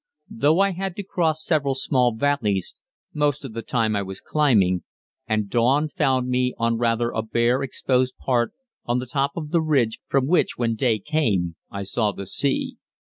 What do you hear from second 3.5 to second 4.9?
the time I was climbing,